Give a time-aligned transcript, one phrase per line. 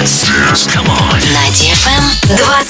[0.00, 0.24] Dance.
[0.24, 0.64] Dance.
[0.66, 1.20] Come on.
[1.20, 2.64] На DFM 21.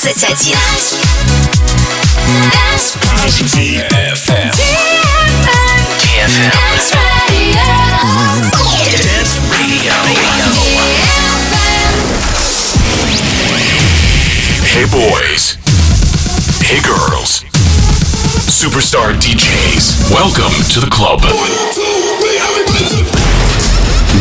[2.51, 2.99] Dance.
[3.55, 4.51] DFM.
[6.01, 6.51] DFM.
[6.51, 6.91] Dance
[7.31, 7.63] Radio.
[8.99, 9.95] Dance Radio.
[14.67, 15.55] Hey boys.
[16.67, 17.47] Hey girls.
[18.51, 20.11] Superstar DJs.
[20.11, 21.23] Welcome to the club.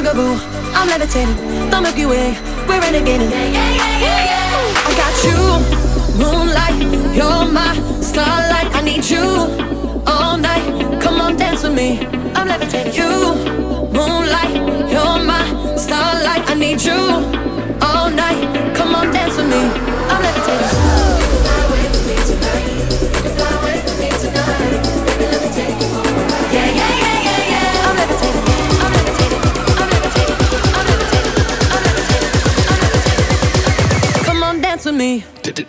[0.00, 0.34] Sugar boo,
[0.72, 1.36] I'm levitating.
[1.68, 2.30] The Milky Way,
[2.66, 3.30] we're renegading.
[3.30, 4.88] Yeah, yeah, yeah, yeah, yeah.
[4.88, 5.38] I got you,
[6.16, 7.14] moonlight.
[7.14, 8.74] You're my starlight.
[8.74, 9.20] I need you
[10.06, 11.02] all night.
[11.02, 11.98] Come on, dance with me.
[12.34, 12.94] I'm levitating.
[12.94, 13.34] You,
[13.92, 14.54] moonlight.
[14.90, 16.48] You're my starlight.
[16.48, 17.39] I need you.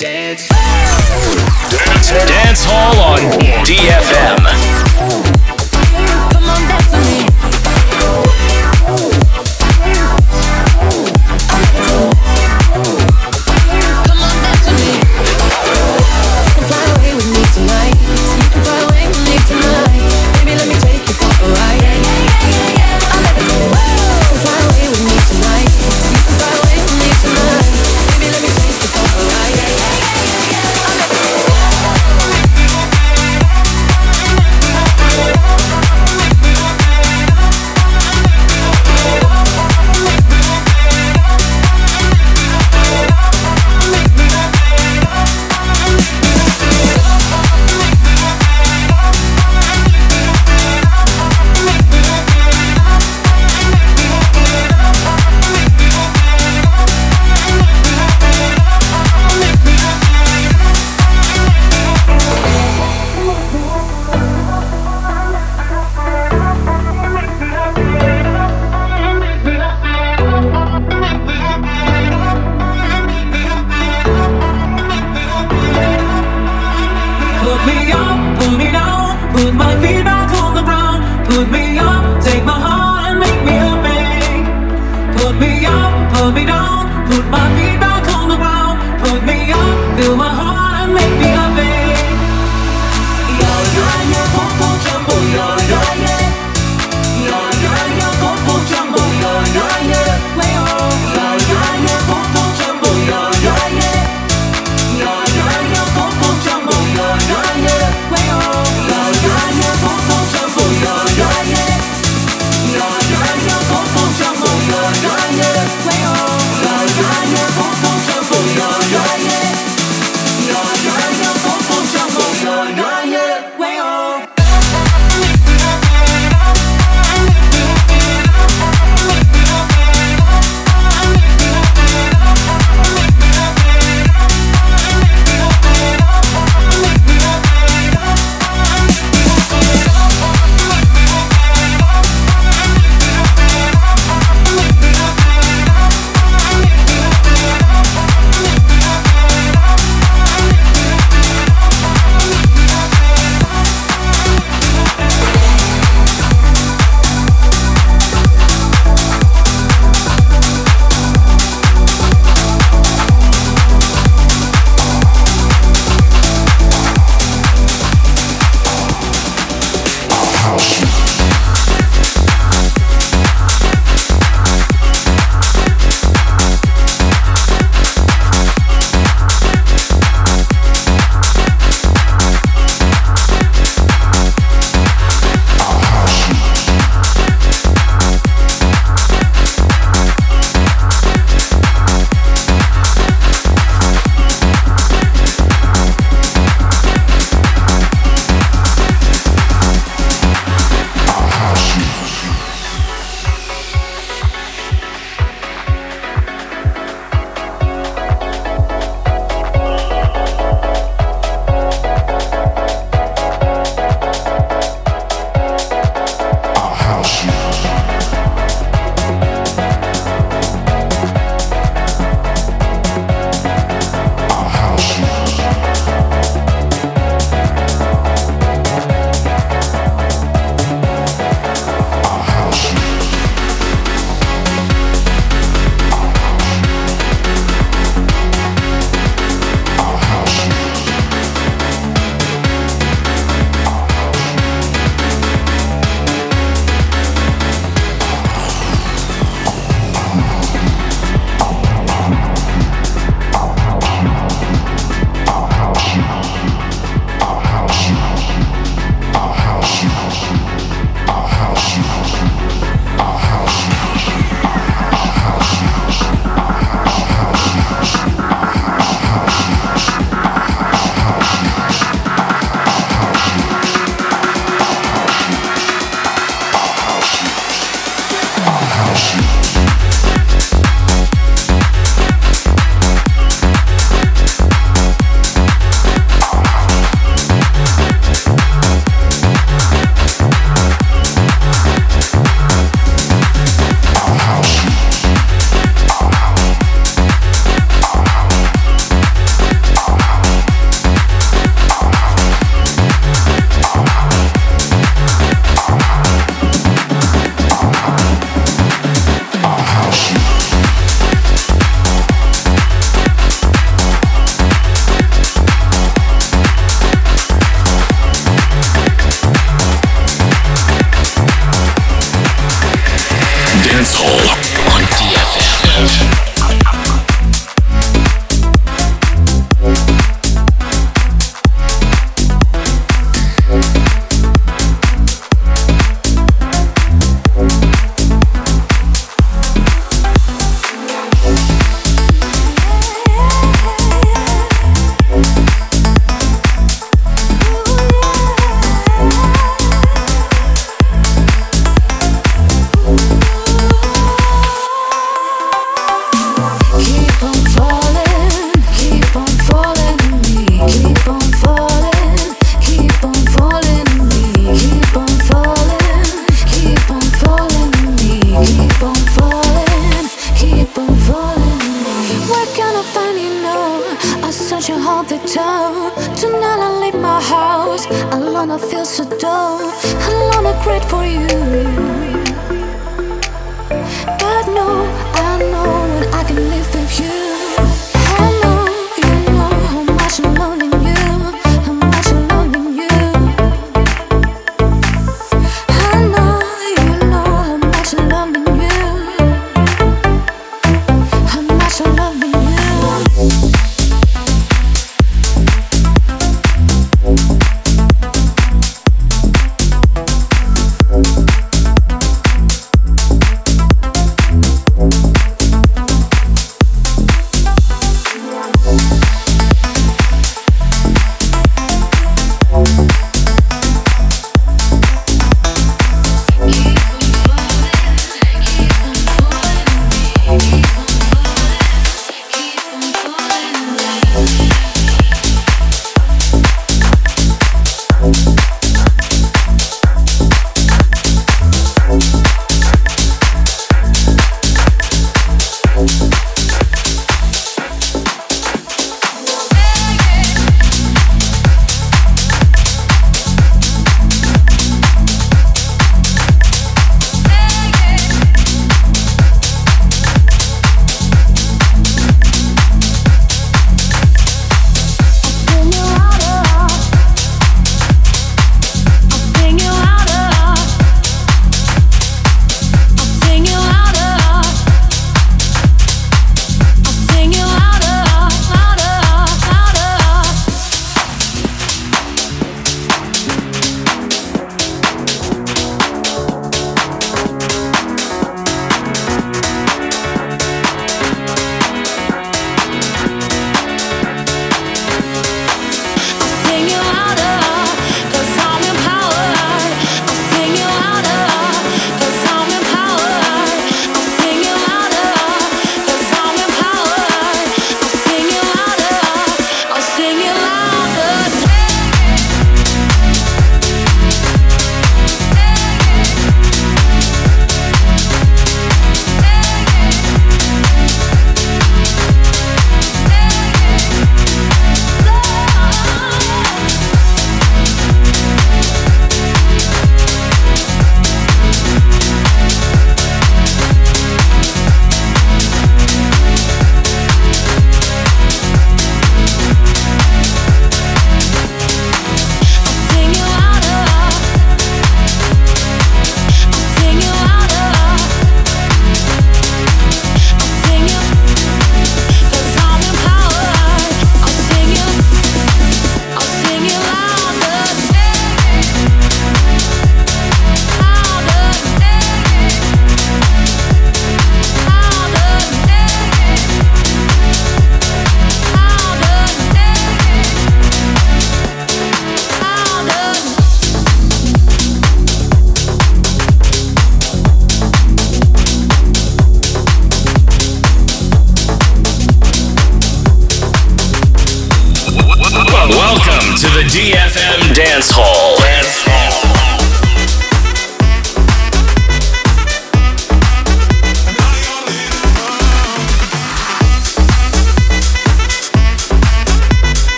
[0.00, 0.48] Dance.
[2.08, 3.18] Dance Hall on
[3.66, 4.79] DFM.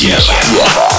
[0.00, 0.97] 血。